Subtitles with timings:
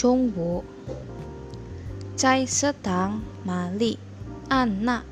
[0.00, 0.64] 中午，
[2.16, 3.98] 在食堂，玛丽、
[4.48, 5.02] 安娜、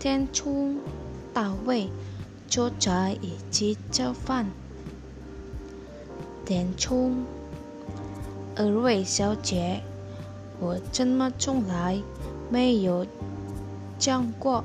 [0.00, 0.80] 天聪、
[1.32, 1.88] 大卫
[2.48, 4.46] 坐在一起吃饭。
[6.44, 7.24] 天聪，
[8.56, 9.80] 二位小姐，
[10.58, 12.02] 我怎么从来
[12.50, 13.06] 没有
[14.00, 14.64] 见过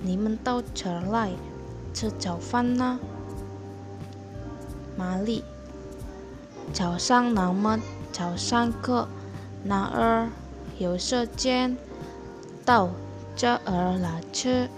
[0.00, 1.30] 你们到这儿来
[1.94, 2.98] 吃早饭呢？
[4.96, 5.44] 玛丽，
[6.72, 7.78] 早上那么
[8.12, 9.08] 早上课，
[9.64, 10.28] 哪儿
[10.78, 11.76] 有时间
[12.62, 12.90] 到
[13.34, 14.68] 这儿来吃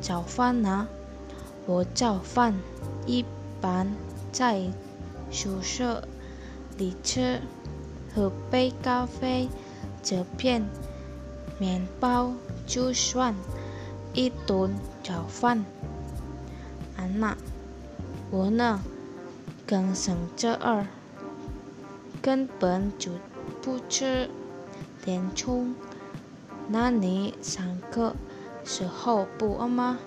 [0.00, 0.86] 早饭呢？
[1.66, 2.54] 我早饭
[3.06, 3.24] 一
[3.62, 3.90] 般
[4.30, 4.60] 在
[5.30, 6.06] 宿舍
[6.76, 7.40] 里吃，
[8.14, 9.48] 喝杯咖啡，
[10.02, 10.62] 这片
[11.58, 12.32] 面包
[12.66, 13.34] 就算
[14.12, 15.64] 一顿早饭。
[16.96, 17.36] 安娜，
[18.30, 18.80] 我呢？
[19.66, 20.86] 更省这儿，
[22.22, 23.10] 根本就
[23.60, 24.30] 不吃
[25.04, 25.74] 点葱。
[26.68, 28.14] 那你上课
[28.64, 29.98] 时候不饿吗？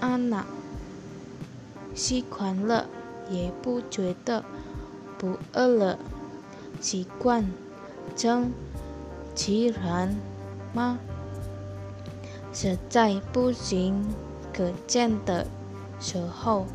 [0.00, 0.44] 安娜，
[1.94, 2.86] 习惯了
[3.30, 4.44] 也不觉得
[5.16, 5.98] 不饿了。
[6.80, 7.48] 习惯
[8.16, 8.52] 成
[9.36, 10.16] 自然
[10.74, 10.98] 吗？
[12.52, 14.12] 实在不行
[14.52, 15.46] 可见的
[16.00, 16.66] 时候。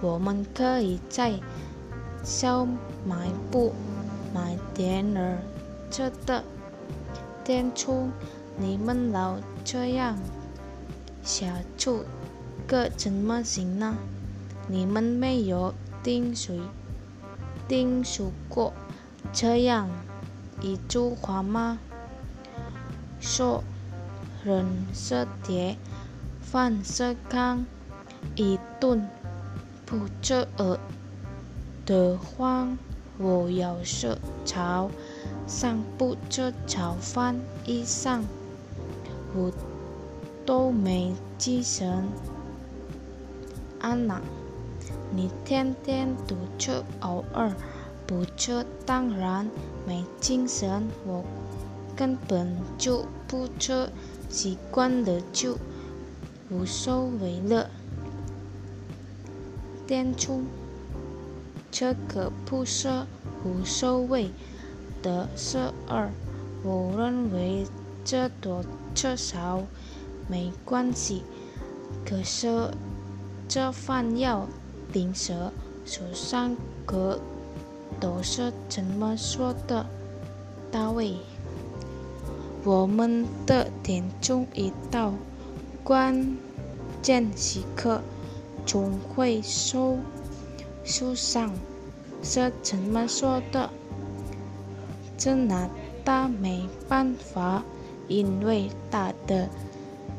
[0.00, 1.40] 我们可以在
[2.24, 2.64] 小
[3.06, 3.74] 卖部
[4.32, 5.38] 买点儿
[5.90, 6.42] 吃的。
[7.44, 8.08] 天初
[8.56, 10.16] 你们老这样
[11.22, 12.00] 下去，
[12.66, 13.94] 可怎么行呢？
[14.68, 16.58] 你们没有听谁
[17.68, 18.72] 叮嘱过
[19.30, 19.90] 这样
[20.62, 21.78] 一句话吗？
[23.20, 23.62] 说
[24.42, 24.64] 人
[24.94, 25.76] 是铁，
[26.40, 27.66] 饭是钢，
[28.34, 29.06] 一顿。
[29.86, 30.80] 不吃饿
[31.86, 32.68] 的话，
[33.18, 34.90] 我有时早
[35.46, 38.24] 上不吃早饭一上，
[39.34, 39.52] 我
[40.46, 42.08] 都没精神。
[43.80, 44.22] 安娜，
[45.10, 47.52] 你天天堵车，偶尔
[48.06, 49.50] 不车，当然
[49.86, 50.88] 没精神。
[51.06, 51.22] 我
[51.94, 53.90] 根本就不吃，
[54.30, 55.58] 习惯了就
[56.50, 57.68] 无所谓了。
[59.86, 60.42] 点出，
[61.76, 63.04] 这可不设
[63.44, 64.30] 无所谓
[65.02, 65.58] 的事
[65.88, 66.12] 儿。
[66.62, 67.66] 我认为
[68.04, 68.64] 这多
[68.94, 69.60] 这少
[70.28, 71.24] 没关系。
[72.06, 72.70] 可是
[73.48, 74.46] 这饭要
[74.92, 75.34] 定时，
[75.84, 77.18] 书上可
[77.98, 79.84] 都是怎么说的。
[80.70, 81.16] 大卫，
[82.62, 85.12] 我们的点钟一到，
[85.82, 86.36] 关
[87.02, 88.00] 键时刻。
[88.64, 89.98] 总会收
[90.84, 91.50] 书上
[92.22, 93.70] 是怎么说的？
[95.16, 95.68] 这拿
[96.04, 97.62] 他没办法，
[98.08, 99.48] 因为他的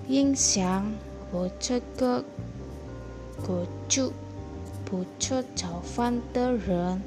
[0.07, 0.91] 影响，
[1.31, 2.23] 我这个
[3.45, 4.11] 国就
[4.83, 7.01] 不吃早饭的人，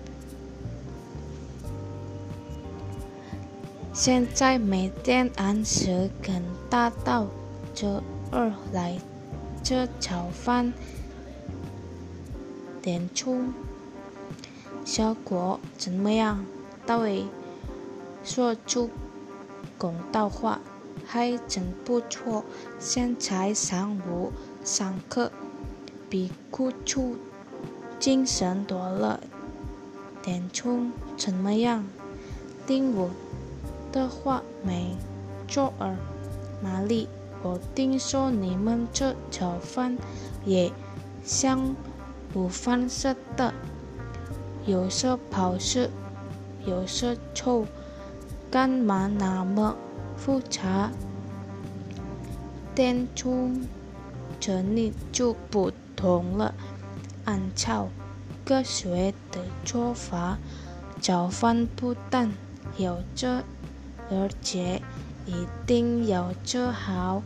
[3.93, 7.27] 现在每天按时跟大到
[7.75, 8.97] 周二来
[9.65, 10.73] 吃早饭。
[12.89, 13.43] 点出
[14.83, 16.47] 效果怎么样？
[16.87, 17.27] 大卫
[18.25, 18.89] 说出
[19.77, 20.59] 公道话，
[21.05, 22.47] 还真不错。
[22.79, 24.33] 现在上午
[24.65, 25.31] 上课
[26.09, 27.17] 比过去
[28.01, 29.21] 精神多了。
[30.23, 31.85] 点出怎么样？
[32.67, 33.11] 听我
[33.93, 34.97] 的话没？
[35.47, 35.99] 错儿，
[36.63, 37.07] 玛丽，
[37.43, 39.99] 我听说你们这早饭
[40.47, 40.73] 也
[41.23, 41.77] 像。
[42.35, 43.53] 午饭似的，
[44.67, 45.91] 有时好吃，
[46.67, 47.67] 有时臭，
[48.51, 49.75] 干嘛那么
[50.17, 50.91] 复杂？
[52.75, 53.51] 天初
[54.39, 56.55] 这里就不同了，
[57.25, 57.89] 按照
[58.45, 60.39] 科学的做法，
[61.01, 62.31] 早饭不但
[62.77, 63.43] 有这，
[64.11, 64.81] 而且
[65.27, 67.23] 一定要吃好。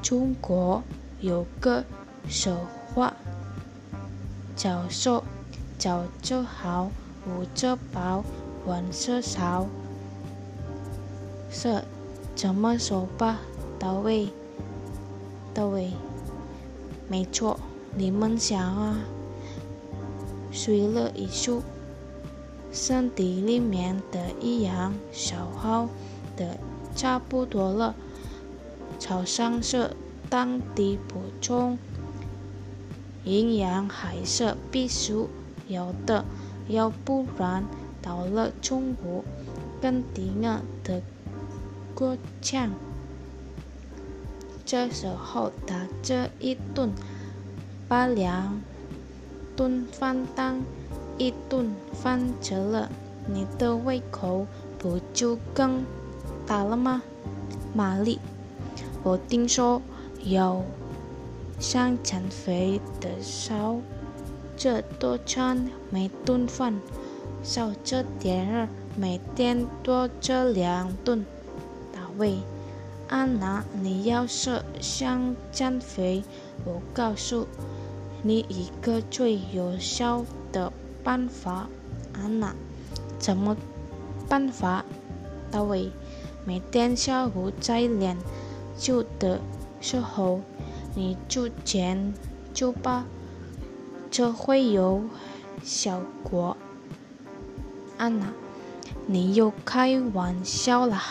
[0.00, 0.82] 中国
[1.20, 1.84] 有个
[2.28, 2.56] 俗
[2.94, 3.12] 话。
[4.54, 5.24] 早说
[5.78, 6.90] 早就好，
[7.26, 8.22] 午就饱，
[8.66, 9.66] 晚吃少。
[11.50, 11.82] 是，
[12.36, 13.40] 这么说吧，
[13.78, 14.28] 大卫。
[15.54, 15.92] 大卫，
[17.08, 17.58] 没错，
[17.94, 18.98] 你们想啊，
[20.50, 21.62] 睡了一宿，
[22.70, 25.88] 身体里面的一样消耗
[26.36, 26.58] 的
[26.94, 27.94] 差不多了，
[28.98, 29.94] 早上是
[30.30, 31.76] 当地补充。
[33.24, 35.12] 营养还是必须
[35.68, 36.24] 有的，
[36.68, 37.64] 要不然
[38.00, 39.24] 到了中午
[39.80, 41.00] 更低了的
[41.94, 42.70] 过呛。
[44.64, 46.90] 这时候打这一顿，
[47.86, 48.60] 把两
[49.54, 50.62] 顿饭当
[51.18, 52.90] 一顿饭吃了，
[53.26, 54.46] 你的胃口
[54.78, 55.84] 不就更
[56.46, 57.02] 大了吗？
[57.74, 58.18] 玛丽，
[59.02, 59.82] 我听说
[60.24, 60.64] 有
[61.62, 63.76] 想减肥的少
[64.56, 66.80] 这多餐每顿饭，
[67.44, 71.24] 少吃点儿每天多吃两顿，
[71.92, 72.38] 大卫。
[73.06, 76.24] 安娜，你要是想减肥，
[76.64, 77.46] 我告诉
[78.22, 80.72] 你一个最有效的
[81.04, 81.68] 办法。
[82.12, 82.56] 安娜，
[83.20, 83.56] 怎么
[84.28, 84.84] 办法？
[85.52, 85.92] 大卫，
[86.44, 88.16] 每天下午在练
[88.76, 89.40] 就的
[89.80, 90.40] 时候，
[90.94, 92.12] 你就前
[92.52, 93.04] 就把，
[94.10, 95.02] 这会有
[95.62, 96.56] 效果。
[97.96, 98.32] 安娜，
[99.06, 101.02] 你又开玩笑啦。